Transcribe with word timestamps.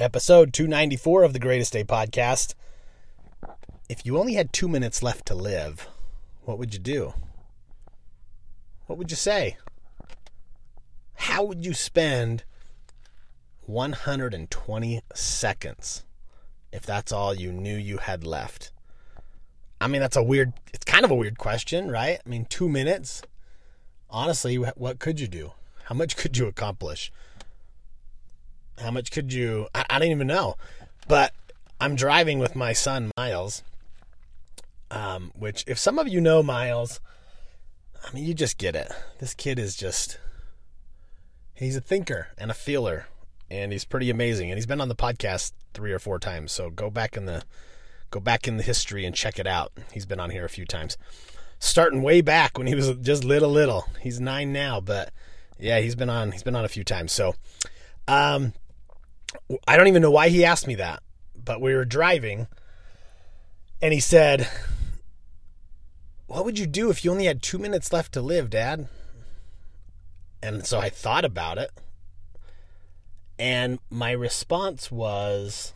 episode 0.00 0.54
294 0.54 1.24
of 1.24 1.34
the 1.34 1.38
Greatest 1.38 1.74
Day 1.74 1.84
podcast. 1.84 2.54
If 3.88 4.06
you 4.06 4.16
only 4.18 4.34
had 4.34 4.52
two 4.52 4.66
minutes 4.66 5.02
left 5.02 5.26
to 5.26 5.34
live, 5.34 5.88
what 6.44 6.58
would 6.58 6.72
you 6.72 6.80
do? 6.80 7.12
What 8.86 8.98
would 8.98 9.10
you 9.10 9.16
say? 9.16 9.58
How 11.14 11.44
would 11.44 11.66
you 11.66 11.74
spend 11.74 12.44
120 13.66 15.00
seconds 15.14 16.04
if 16.72 16.86
that's 16.86 17.12
all 17.12 17.34
you 17.34 17.52
knew 17.52 17.76
you 17.76 17.98
had 17.98 18.24
left? 18.24 18.72
I 19.82 19.86
mean, 19.86 20.00
that's 20.00 20.16
a 20.16 20.22
weird, 20.22 20.54
it's 20.72 20.84
kind 20.84 21.04
of 21.04 21.10
a 21.10 21.14
weird 21.14 21.36
question, 21.36 21.90
right? 21.90 22.18
I 22.24 22.28
mean, 22.28 22.46
two 22.46 22.68
minutes. 22.68 23.22
Honestly, 24.08 24.56
what 24.56 24.98
could 24.98 25.20
you 25.20 25.28
do? 25.28 25.52
How 25.84 25.94
much 25.94 26.16
could 26.16 26.38
you 26.38 26.46
accomplish? 26.46 27.12
How 28.80 28.90
much 28.90 29.10
could 29.10 29.32
you? 29.32 29.68
I, 29.74 29.84
I 29.90 29.98
don't 29.98 30.10
even 30.10 30.26
know. 30.26 30.56
But 31.08 31.32
I'm 31.80 31.94
driving 31.94 32.38
with 32.38 32.56
my 32.56 32.72
son 32.72 33.10
Miles. 33.16 33.62
Um, 34.90 35.30
which, 35.38 35.64
if 35.68 35.78
some 35.78 35.98
of 35.98 36.08
you 36.08 36.20
know 36.20 36.42
Miles, 36.42 37.00
I 38.04 38.12
mean, 38.12 38.24
you 38.24 38.34
just 38.34 38.58
get 38.58 38.74
it. 38.74 38.90
This 39.18 39.34
kid 39.34 39.58
is 39.58 39.76
just. 39.76 40.18
He's 41.54 41.76
a 41.76 41.80
thinker 41.80 42.28
and 42.38 42.50
a 42.50 42.54
feeler, 42.54 43.06
and 43.50 43.70
he's 43.70 43.84
pretty 43.84 44.08
amazing. 44.08 44.50
And 44.50 44.56
he's 44.56 44.66
been 44.66 44.80
on 44.80 44.88
the 44.88 44.94
podcast 44.94 45.52
three 45.74 45.92
or 45.92 45.98
four 45.98 46.18
times. 46.18 46.52
So 46.52 46.70
go 46.70 46.90
back 46.90 47.16
in 47.16 47.26
the 47.26 47.44
go 48.10 48.20
back 48.20 48.48
in 48.48 48.56
the 48.56 48.62
history 48.62 49.04
and 49.04 49.14
check 49.14 49.38
it 49.38 49.46
out. 49.46 49.72
He's 49.92 50.06
been 50.06 50.20
on 50.20 50.30
here 50.30 50.44
a 50.44 50.48
few 50.48 50.64
times, 50.64 50.96
starting 51.58 52.02
way 52.02 52.20
back 52.20 52.58
when 52.58 52.66
he 52.66 52.74
was 52.74 52.90
just 52.96 53.24
little 53.24 53.50
little. 53.50 53.86
He's 54.00 54.20
nine 54.20 54.52
now, 54.52 54.80
but 54.80 55.12
yeah, 55.58 55.80
he's 55.80 55.94
been 55.94 56.10
on. 56.10 56.32
He's 56.32 56.42
been 56.42 56.56
on 56.56 56.64
a 56.64 56.68
few 56.68 56.84
times. 56.84 57.12
So, 57.12 57.34
um, 58.08 58.54
I 59.66 59.76
don't 59.76 59.88
even 59.88 60.02
know 60.02 60.10
why 60.10 60.28
he 60.28 60.44
asked 60.44 60.66
me 60.66 60.74
that, 60.76 61.02
but 61.36 61.60
we 61.60 61.74
were 61.74 61.84
driving 61.84 62.46
and 63.82 63.92
he 63.94 64.00
said, 64.00 64.48
What 66.26 66.44
would 66.44 66.58
you 66.58 66.66
do 66.66 66.90
if 66.90 67.04
you 67.04 67.10
only 67.10 67.26
had 67.26 67.42
two 67.42 67.58
minutes 67.58 67.92
left 67.92 68.12
to 68.12 68.20
live, 68.20 68.50
Dad? 68.50 68.88
And 70.42 70.66
so 70.66 70.78
I 70.78 70.90
thought 70.90 71.24
about 71.24 71.58
it. 71.58 71.70
And 73.38 73.78
my 73.88 74.10
response 74.10 74.90
was, 74.90 75.72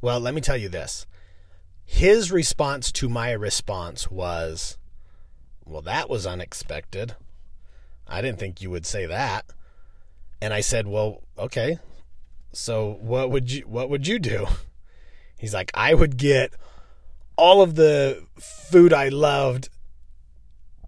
Well, 0.00 0.18
let 0.18 0.34
me 0.34 0.40
tell 0.40 0.56
you 0.56 0.68
this. 0.68 1.06
His 1.84 2.32
response 2.32 2.90
to 2.92 3.08
my 3.08 3.30
response 3.32 4.10
was, 4.10 4.78
Well, 5.64 5.82
that 5.82 6.10
was 6.10 6.26
unexpected. 6.26 7.14
I 8.08 8.20
didn't 8.20 8.40
think 8.40 8.60
you 8.60 8.70
would 8.70 8.86
say 8.86 9.06
that. 9.06 9.46
And 10.42 10.52
I 10.52 10.60
said, 10.60 10.88
Well, 10.88 11.22
okay, 11.38 11.78
so 12.52 12.98
what 13.00 13.30
would 13.30 13.50
you 13.50 13.62
what 13.62 13.90
would 13.90 14.06
you 14.06 14.18
do? 14.18 14.46
He's 15.38 15.54
like, 15.54 15.70
I 15.74 15.94
would 15.94 16.16
get 16.16 16.52
all 17.36 17.62
of 17.62 17.74
the 17.74 18.26
food 18.38 18.92
I 18.92 19.08
loved 19.08 19.70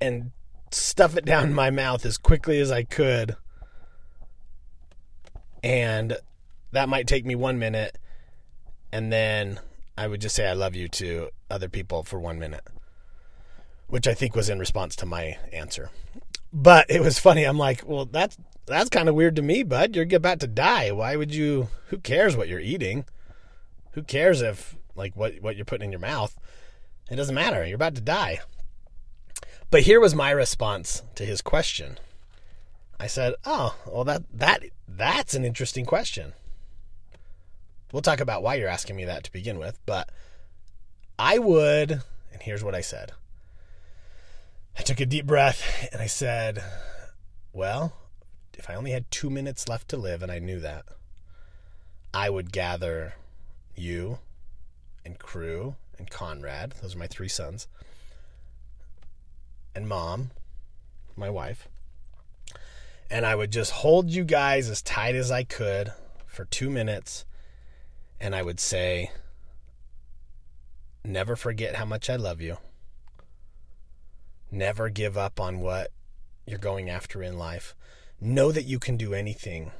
and 0.00 0.32
stuff 0.70 1.16
it 1.16 1.24
down 1.24 1.54
my 1.54 1.70
mouth 1.70 2.04
as 2.04 2.18
quickly 2.18 2.60
as 2.60 2.70
I 2.70 2.82
could. 2.82 3.36
And 5.62 6.18
that 6.72 6.88
might 6.88 7.06
take 7.06 7.24
me 7.24 7.34
one 7.34 7.58
minute. 7.58 7.96
And 8.92 9.12
then 9.12 9.60
I 9.96 10.06
would 10.06 10.20
just 10.20 10.34
say 10.34 10.46
I 10.46 10.52
love 10.52 10.74
you 10.74 10.88
to 10.88 11.30
other 11.50 11.68
people 11.68 12.02
for 12.02 12.18
one 12.18 12.38
minute, 12.38 12.66
which 13.86 14.06
I 14.06 14.12
think 14.12 14.34
was 14.34 14.50
in 14.50 14.58
response 14.58 14.96
to 14.96 15.06
my 15.06 15.38
answer. 15.52 15.90
But 16.52 16.90
it 16.90 17.00
was 17.00 17.18
funny. 17.18 17.44
I'm 17.44 17.58
like, 17.58 17.82
well, 17.86 18.04
that's 18.04 18.36
that's 18.66 18.90
kind 18.90 19.08
of 19.08 19.14
weird 19.14 19.36
to 19.36 19.42
me, 19.42 19.62
bud. 19.62 19.96
You're 19.96 20.06
about 20.14 20.40
to 20.40 20.46
die. 20.46 20.92
Why 20.92 21.16
would 21.16 21.34
you? 21.34 21.68
Who 21.88 21.98
cares 21.98 22.36
what 22.36 22.48
you're 22.48 22.60
eating? 22.60 23.04
Who 23.92 24.02
cares 24.02 24.42
if 24.42 24.76
like 24.94 25.16
what 25.16 25.40
what 25.40 25.56
you're 25.56 25.64
putting 25.64 25.86
in 25.86 25.92
your 25.92 26.00
mouth? 26.00 26.38
It 27.10 27.16
doesn't 27.16 27.34
matter. 27.34 27.64
You're 27.64 27.76
about 27.76 27.94
to 27.96 28.00
die. 28.00 28.40
But 29.70 29.82
here 29.82 30.00
was 30.00 30.14
my 30.14 30.30
response 30.30 31.02
to 31.14 31.24
his 31.24 31.40
question. 31.40 31.98
I 33.00 33.06
said, 33.06 33.34
"Oh, 33.44 33.74
well 33.86 34.04
that 34.04 34.22
that 34.32 34.62
that's 34.86 35.34
an 35.34 35.44
interesting 35.44 35.86
question." 35.86 36.34
We'll 37.92 38.02
talk 38.02 38.20
about 38.20 38.42
why 38.42 38.54
you're 38.54 38.68
asking 38.68 38.96
me 38.96 39.04
that 39.04 39.24
to 39.24 39.32
begin 39.32 39.58
with, 39.58 39.78
but 39.84 40.10
I 41.18 41.38
would, 41.38 41.90
and 42.32 42.40
here's 42.40 42.64
what 42.64 42.74
I 42.74 42.80
said. 42.80 43.12
I 44.78 44.82
took 44.82 45.00
a 45.00 45.06
deep 45.06 45.26
breath 45.26 45.88
and 45.92 46.00
I 46.00 46.06
said, 46.06 46.62
"Well, 47.52 47.92
if 48.54 48.68
I 48.70 48.74
only 48.74 48.92
had 48.92 49.10
two 49.10 49.30
minutes 49.30 49.68
left 49.68 49.88
to 49.88 49.96
live, 49.96 50.22
and 50.22 50.32
I 50.32 50.38
knew 50.38 50.60
that, 50.60 50.86
I 52.14 52.30
would 52.30 52.52
gather 52.52 53.14
you 53.74 54.18
and 55.04 55.18
Crew 55.18 55.76
and 55.98 56.10
Conrad, 56.10 56.72
those 56.82 56.94
are 56.94 56.98
my 56.98 57.06
three 57.06 57.28
sons, 57.28 57.68
and 59.74 59.88
mom, 59.88 60.30
my 61.16 61.30
wife, 61.30 61.68
and 63.10 63.26
I 63.26 63.34
would 63.34 63.50
just 63.52 63.72
hold 63.72 64.10
you 64.10 64.24
guys 64.24 64.68
as 64.68 64.82
tight 64.82 65.14
as 65.14 65.30
I 65.30 65.44
could 65.44 65.92
for 66.26 66.44
two 66.44 66.70
minutes, 66.70 67.24
and 68.20 68.34
I 68.34 68.42
would 68.42 68.60
say, 68.60 69.10
Never 71.04 71.34
forget 71.34 71.74
how 71.74 71.84
much 71.84 72.08
I 72.08 72.16
love 72.16 72.40
you. 72.40 72.58
Never 74.54 74.90
give 74.90 75.16
up 75.16 75.40
on 75.40 75.60
what 75.60 75.90
you're 76.46 76.58
going 76.58 76.90
after 76.90 77.22
in 77.22 77.38
life. 77.38 77.74
Know 78.20 78.52
that 78.52 78.66
you 78.66 78.78
can 78.78 78.98
do 78.98 79.14
anything 79.14 79.72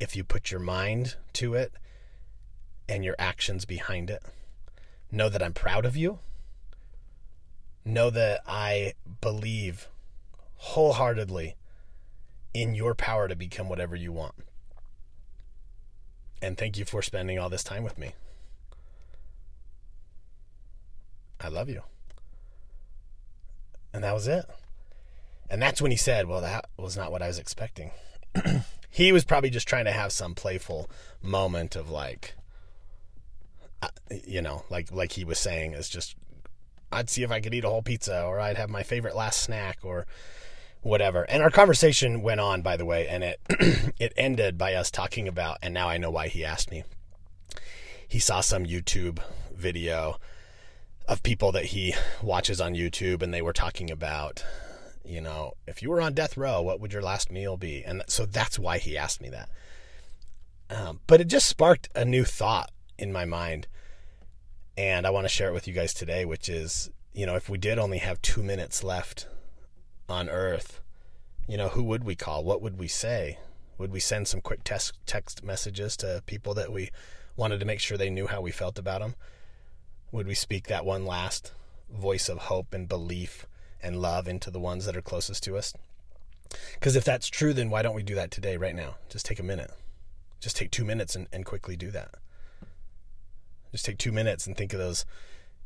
if 0.00 0.16
you 0.16 0.24
put 0.24 0.50
your 0.50 0.58
mind 0.58 1.14
to 1.34 1.54
it 1.54 1.72
and 2.88 3.04
your 3.04 3.14
actions 3.16 3.64
behind 3.64 4.10
it. 4.10 4.24
Know 5.12 5.28
that 5.28 5.40
I'm 5.40 5.52
proud 5.52 5.86
of 5.86 5.96
you. 5.96 6.18
Know 7.84 8.10
that 8.10 8.40
I 8.44 8.94
believe 9.20 9.88
wholeheartedly 10.56 11.54
in 12.52 12.74
your 12.74 12.96
power 12.96 13.28
to 13.28 13.36
become 13.36 13.68
whatever 13.68 13.94
you 13.94 14.10
want. 14.10 14.34
And 16.42 16.58
thank 16.58 16.76
you 16.76 16.84
for 16.84 17.02
spending 17.02 17.38
all 17.38 17.48
this 17.48 17.62
time 17.62 17.84
with 17.84 17.96
me. 17.96 18.14
I 21.40 21.46
love 21.46 21.68
you. 21.68 21.82
And 23.96 24.04
that 24.04 24.12
was 24.12 24.28
it. 24.28 24.44
And 25.48 25.62
that's 25.62 25.80
when 25.80 25.90
he 25.90 25.96
said, 25.96 26.26
Well, 26.26 26.42
that 26.42 26.66
was 26.76 26.98
not 26.98 27.10
what 27.10 27.22
I 27.22 27.28
was 27.28 27.38
expecting. 27.38 27.92
he 28.90 29.10
was 29.10 29.24
probably 29.24 29.48
just 29.48 29.66
trying 29.66 29.86
to 29.86 29.92
have 29.92 30.12
some 30.12 30.34
playful 30.34 30.90
moment 31.22 31.76
of 31.76 31.88
like, 31.88 32.34
uh, 33.80 33.88
you 34.26 34.42
know, 34.42 34.64
like 34.68 34.92
like 34.92 35.12
he 35.12 35.24
was 35.24 35.38
saying, 35.38 35.72
is 35.72 35.88
just 35.88 36.14
I'd 36.92 37.08
see 37.08 37.22
if 37.22 37.30
I 37.30 37.40
could 37.40 37.54
eat 37.54 37.64
a 37.64 37.70
whole 37.70 37.80
pizza, 37.80 38.22
or 38.22 38.38
I'd 38.38 38.58
have 38.58 38.68
my 38.68 38.82
favorite 38.82 39.16
last 39.16 39.40
snack, 39.40 39.78
or 39.82 40.06
whatever. 40.82 41.22
And 41.22 41.42
our 41.42 41.50
conversation 41.50 42.20
went 42.20 42.40
on, 42.40 42.60
by 42.60 42.76
the 42.76 42.84
way, 42.84 43.08
and 43.08 43.24
it 43.24 43.40
it 43.98 44.12
ended 44.18 44.58
by 44.58 44.74
us 44.74 44.90
talking 44.90 45.26
about, 45.26 45.56
and 45.62 45.72
now 45.72 45.88
I 45.88 45.96
know 45.96 46.10
why 46.10 46.28
he 46.28 46.44
asked 46.44 46.70
me. 46.70 46.84
He 48.06 48.18
saw 48.18 48.42
some 48.42 48.66
YouTube 48.66 49.20
video 49.54 50.18
of 51.08 51.22
people 51.22 51.52
that 51.52 51.66
he 51.66 51.94
watches 52.22 52.60
on 52.60 52.74
YouTube, 52.74 53.22
and 53.22 53.32
they 53.32 53.42
were 53.42 53.52
talking 53.52 53.90
about 53.90 54.44
you 55.06 55.20
know, 55.20 55.54
if 55.66 55.82
you 55.82 55.90
were 55.90 56.00
on 56.00 56.14
death 56.14 56.36
row, 56.36 56.60
what 56.60 56.80
would 56.80 56.92
your 56.92 57.02
last 57.02 57.30
meal 57.30 57.56
be? 57.56 57.84
And 57.84 58.02
so 58.08 58.26
that's 58.26 58.58
why 58.58 58.78
he 58.78 58.98
asked 58.98 59.20
me 59.20 59.30
that. 59.30 59.48
Um, 60.68 61.00
but 61.06 61.20
it 61.20 61.28
just 61.28 61.46
sparked 61.46 61.88
a 61.94 62.04
new 62.04 62.24
thought 62.24 62.70
in 62.98 63.12
my 63.12 63.24
mind. 63.24 63.68
And 64.76 65.06
I 65.06 65.10
want 65.10 65.24
to 65.24 65.28
share 65.28 65.48
it 65.48 65.54
with 65.54 65.68
you 65.68 65.74
guys 65.74 65.94
today, 65.94 66.24
which 66.24 66.48
is, 66.48 66.90
you 67.14 67.24
know, 67.24 67.36
if 67.36 67.48
we 67.48 67.56
did 67.56 67.78
only 67.78 67.98
have 67.98 68.20
two 68.20 68.42
minutes 68.42 68.82
left 68.82 69.28
on 70.08 70.28
earth, 70.28 70.80
you 71.48 71.56
know, 71.56 71.68
who 71.68 71.84
would 71.84 72.04
we 72.04 72.16
call? 72.16 72.44
What 72.44 72.60
would 72.60 72.78
we 72.78 72.88
say? 72.88 73.38
Would 73.78 73.92
we 73.92 74.00
send 74.00 74.26
some 74.26 74.40
quick 74.40 74.64
text, 74.64 74.94
text 75.06 75.44
messages 75.44 75.96
to 75.98 76.22
people 76.26 76.52
that 76.54 76.72
we 76.72 76.90
wanted 77.36 77.60
to 77.60 77.66
make 77.66 77.80
sure 77.80 77.96
they 77.96 78.10
knew 78.10 78.26
how 78.26 78.40
we 78.40 78.50
felt 78.50 78.78
about 78.78 79.00
them? 79.00 79.14
Would 80.12 80.26
we 80.26 80.34
speak 80.34 80.68
that 80.68 80.84
one 80.84 81.04
last 81.04 81.52
voice 81.90 82.28
of 82.28 82.38
hope 82.38 82.72
and 82.72 82.88
belief? 82.88 83.46
and 83.86 84.00
love 84.00 84.26
into 84.26 84.50
the 84.50 84.60
ones 84.60 84.84
that 84.84 84.96
are 84.96 85.02
closest 85.02 85.44
to 85.44 85.56
us. 85.56 85.72
Because 86.74 86.96
if 86.96 87.04
that's 87.04 87.28
true, 87.28 87.52
then 87.52 87.70
why 87.70 87.82
don't 87.82 87.94
we 87.94 88.02
do 88.02 88.16
that 88.16 88.30
today, 88.30 88.56
right 88.56 88.74
now? 88.74 88.96
Just 89.08 89.26
take 89.26 89.38
a 89.38 89.44
minute. 89.44 89.70
Just 90.40 90.56
take 90.56 90.70
two 90.70 90.84
minutes 90.84 91.14
and, 91.14 91.28
and 91.32 91.44
quickly 91.44 91.76
do 91.76 91.90
that. 91.90 92.14
Just 93.72 93.84
take 93.84 93.98
two 93.98 94.12
minutes 94.12 94.46
and 94.46 94.56
think 94.56 94.72
of 94.72 94.78
those, 94.78 95.04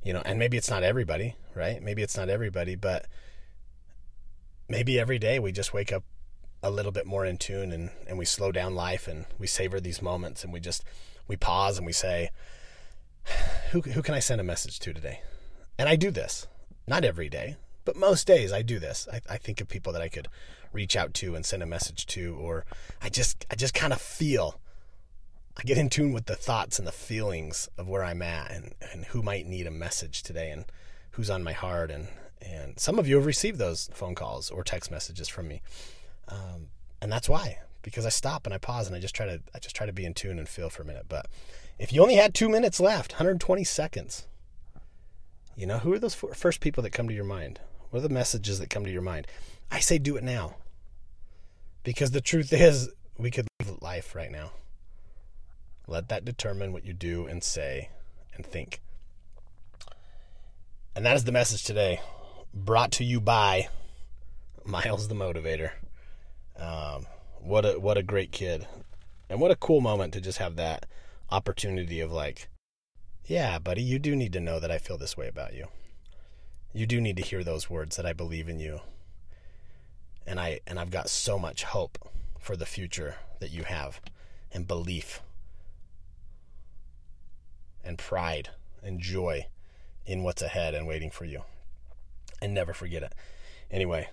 you 0.03 0.13
know, 0.13 0.23
and 0.25 0.39
maybe 0.39 0.57
it's 0.57 0.71
not 0.71 0.83
everybody, 0.83 1.37
right? 1.55 1.83
Maybe 1.83 2.03
it's 2.03 2.17
not 2.17 2.29
everybody, 2.29 2.77
but 2.77 3.07
maybe 4.69 4.99
every 4.99 5.19
day 5.19 5.39
we 5.39 5.53
just 5.53 5.73
wake 5.73 5.93
up 5.93 6.05
a 6.63 6.71
little 6.71 6.93
bit 6.93 7.07
more 7.07 7.25
in 7.25 7.39
tune 7.39 7.73
and, 7.73 7.91
and 8.07 8.19
we 8.19 8.25
slow 8.25 8.53
down 8.53 8.75
life 8.75 9.09
and 9.09 9.25
we 9.39 9.47
savor 9.47 9.81
these 9.81 10.03
moments 10.03 10.45
and 10.45 10.53
we 10.53 10.61
just, 10.61 10.85
we 11.27 11.37
pause 11.37 11.79
and 11.79 11.87
we 11.87 11.93
say, 11.93 12.31
who, 13.71 13.81
who 13.83 14.03
can 14.03 14.15
I 14.15 14.21
send 14.21 14.41
a 14.41 14.45
message 14.45 14.79
to 14.81 14.93
today? 14.93 15.21
And 15.79 15.89
I 15.89 15.97
do 15.97 16.11
this, 16.11 16.47
not 16.87 17.05
every 17.05 17.29
day, 17.29 17.57
but 17.85 17.97
most 17.97 18.27
days 18.27 18.53
I 18.53 18.63
do 18.63 18.79
this. 18.79 19.09
I, 19.13 19.21
I 19.29 19.37
think 19.39 19.61
of 19.61 19.69
people 19.69 19.93
that 19.93 20.03
I 20.03 20.09
could 20.09 20.29
reach 20.73 20.97
out 20.97 21.15
to 21.15 21.35
and 21.35 21.45
send 21.45 21.63
a 21.63 21.67
message 21.67 22.07
to, 22.07 22.37
or 22.37 22.65
I 23.01 23.09
just 23.09 23.47
I 23.51 23.55
just 23.55 23.75
kind 23.75 23.93
of 23.93 24.01
feel 24.01 24.61
I 25.57 25.63
get 25.63 25.79
in 25.79 25.89
tune 25.89 26.13
with 26.13 26.27
the 26.27 26.37
thoughts 26.37 26.79
and 26.79 26.87
the 26.87 26.93
feelings 26.93 27.69
of 27.77 27.89
where 27.89 28.05
I'm 28.05 28.23
at 28.23 28.51
and, 28.51 28.75
and 28.93 29.05
who 29.07 29.23
might 29.23 29.47
need 29.47 29.67
a 29.67 29.71
message 29.73 30.23
today 30.23 30.51
and 30.51 30.65
who's 31.13 31.31
on 31.31 31.43
my 31.43 31.53
heart 31.53 31.91
and 31.91 32.09
and 32.43 32.79
some 32.79 32.99
of 32.99 33.07
you 33.07 33.17
have 33.17 33.27
received 33.27 33.59
those 33.59 33.91
phone 33.93 34.15
calls 34.15 34.51
or 34.51 34.65
text 34.65 34.91
messages 34.91 35.29
from 35.29 35.49
me. 35.49 35.61
Um, 36.29 36.69
and 37.03 37.11
that's 37.13 37.29
why 37.29 37.59
because 37.83 38.07
I 38.07 38.11
stop 38.11 38.47
and 38.47 38.55
I 38.55 38.59
pause 38.59 38.87
and 38.87 38.97
I 38.97 39.01
just 39.01 39.15
try 39.15 39.27
to 39.27 39.41
I 39.55 39.59
just 39.59 39.77
try 39.77 39.87
to 39.87 39.93
be 39.93 40.05
in 40.05 40.15
tune 40.15 40.39
and 40.39 40.49
feel 40.49 40.71
for 40.71 40.83
a 40.83 40.87
minute. 40.87 41.07
But 41.09 41.27
if 41.81 41.95
you 41.95 42.03
only 42.03 42.17
had 42.17 42.35
2 42.35 42.51
minutes 42.51 42.79
left, 42.79 43.13
120 43.13 43.65
seconds. 43.65 44.27
You 45.57 45.67
know, 45.67 45.79
who 45.79 45.95
are 45.95 45.99
those 45.99 46.15
first 46.15 46.61
people 46.61 46.83
that 46.83 46.91
come 46.91 47.09
to 47.09 47.15
your 47.15 47.25
mind? 47.25 47.59
What 47.89 48.01
are 48.01 48.09
the 48.09 48.15
messages 48.15 48.59
that 48.59 48.69
come 48.69 48.85
to 48.85 48.93
your 48.93 49.03
mind? 49.03 49.27
I 49.71 49.81
say 49.81 49.97
do 49.97 50.17
it 50.17 50.23
now. 50.23 50.57
Because 51.83 52.11
the 52.11 52.21
truth 52.21 52.53
is, 52.53 52.91
we 53.17 53.31
could 53.31 53.49
live 53.59 53.81
life 53.81 54.15
right 54.15 54.31
now. 54.31 54.53
Let 55.87 56.11
that 56.11 56.25
determine 56.25 56.75
what 56.75 56.85
you 56.85 56.93
do 56.93 57.27
and 57.27 57.43
say 57.43 57.89
and 58.35 58.45
think. 58.45 58.83
And 60.95 61.07
that 61.07 61.17
is 61.17 61.25
the 61.25 61.33
message 61.33 61.65
today, 61.65 62.01
brought 62.53 62.93
to 62.93 63.05
you 63.05 63.23
by 63.23 63.69
Miles 64.67 65.09
the 65.09 65.15
Motivator. 65.15 65.71
Um, 66.59 67.07
what 67.41 67.65
a 67.65 67.81
what 67.81 67.97
a 67.97 68.03
great 68.03 68.33
kid, 68.33 68.67
and 69.31 69.41
what 69.41 69.51
a 69.51 69.57
cool 69.57 69.81
moment 69.81 70.13
to 70.13 70.21
just 70.21 70.39
have 70.39 70.57
that 70.57 70.85
opportunity 71.31 72.01
of 72.01 72.13
like, 72.13 72.49
yeah, 73.25 73.59
buddy, 73.59 73.83
you 73.83 73.99
do 73.99 74.17
need 74.17 74.33
to 74.33 74.41
know 74.41 74.59
that 74.61 74.71
I 74.71 74.79
feel 74.79 74.99
this 74.99 75.17
way 75.17 75.29
about 75.29 75.55
you. 75.55 75.67
You 76.73 76.87
do 76.87 77.01
need 77.01 77.17
to 77.17 77.23
hear 77.23 77.43
those 77.43 77.71
words 77.71 77.97
that 77.97 78.07
I 78.07 78.13
believe 78.13 78.49
in 78.49 78.61
you. 78.61 78.81
And 80.27 80.39
I 80.39 80.61
and 80.67 80.79
I've 80.79 80.91
got 80.91 81.09
so 81.09 81.39
much 81.39 81.65
hope 81.65 81.99
for 82.39 82.57
the 82.57 82.67
future 82.67 83.17
that 83.41 83.51
you 83.51 83.65
have 83.65 84.01
and 84.53 84.67
belief 84.67 85.23
and 87.83 87.99
pride 87.99 88.51
and 88.83 89.01
joy 89.01 89.47
in 90.07 90.23
what's 90.23 90.43
ahead 90.43 90.75
and 90.75 90.87
waiting 90.87 91.11
for 91.11 91.25
you. 91.25 91.43
And 92.43 92.55
never 92.55 92.73
forget 92.73 93.03
it. 93.03 93.15
Anyway, 93.71 94.09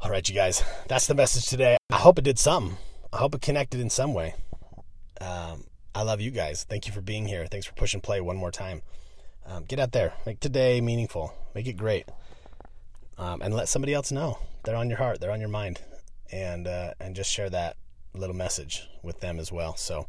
all 0.00 0.10
right, 0.10 0.28
you 0.28 0.34
guys, 0.34 0.62
that's 0.88 1.06
the 1.06 1.14
message 1.14 1.46
today. 1.46 1.76
I 1.90 1.96
hope 1.96 2.18
it 2.18 2.24
did 2.24 2.38
something. 2.38 2.76
I 3.12 3.18
hope 3.18 3.34
it 3.34 3.40
connected 3.40 3.80
in 3.80 3.90
some 3.90 4.12
way. 4.12 4.34
Um, 5.20 5.64
I 5.94 6.02
love 6.02 6.20
you 6.20 6.30
guys. 6.30 6.64
Thank 6.64 6.86
you 6.86 6.92
for 6.92 7.00
being 7.00 7.26
here. 7.26 7.46
Thanks 7.46 7.66
for 7.66 7.74
pushing 7.74 8.00
play 8.00 8.20
one 8.20 8.36
more 8.36 8.50
time. 8.50 8.82
Um, 9.46 9.64
get 9.64 9.78
out 9.78 9.92
there, 9.92 10.14
make 10.26 10.40
today 10.40 10.80
meaningful, 10.80 11.34
make 11.54 11.66
it 11.66 11.76
great, 11.76 12.06
um, 13.18 13.42
and 13.42 13.54
let 13.54 13.68
somebody 13.68 13.92
else 13.92 14.10
know 14.10 14.38
they're 14.64 14.74
on 14.76 14.88
your 14.88 14.98
heart, 14.98 15.20
they're 15.20 15.30
on 15.30 15.40
your 15.40 15.50
mind, 15.50 15.80
and 16.32 16.66
uh, 16.66 16.94
and 16.98 17.14
just 17.14 17.30
share 17.30 17.50
that 17.50 17.76
little 18.14 18.34
message 18.34 18.88
with 19.02 19.20
them 19.20 19.38
as 19.38 19.52
well. 19.52 19.76
So, 19.76 19.96
all 19.96 20.08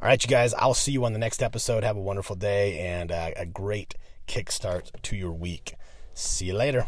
right, 0.00 0.22
you 0.22 0.28
guys, 0.28 0.54
I'll 0.54 0.74
see 0.74 0.92
you 0.92 1.04
on 1.04 1.12
the 1.12 1.18
next 1.18 1.42
episode. 1.42 1.82
Have 1.82 1.96
a 1.96 2.00
wonderful 2.00 2.36
day 2.36 2.78
and 2.78 3.10
uh, 3.10 3.30
a 3.36 3.46
great 3.46 3.96
kickstart 4.28 4.90
to 5.02 5.16
your 5.16 5.32
week. 5.32 5.74
See 6.14 6.46
you 6.46 6.54
later. 6.54 6.86